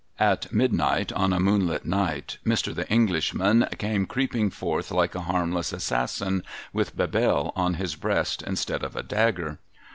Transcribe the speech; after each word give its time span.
At 0.17 0.51
midnight, 0.51 1.11
on 1.13 1.31
a 1.31 1.39
moonlight 1.39 1.85
night, 1.85 2.39
Mr. 2.43 2.73
The 2.73 2.89
Englishman 2.89 3.67
came 3.77 4.07
creeping 4.07 4.49
forth 4.49 4.89
like 4.89 5.13
a 5.13 5.21
harmless 5.29 5.71
assassin, 5.71 6.41
with 6.73 6.97
Bebelle 6.97 7.53
on 7.55 7.75
his 7.75 7.95
breast 7.95 8.41
instead 8.41 8.83
of 8.83 8.95
a 8.95 9.03
dagger. 9.03 9.59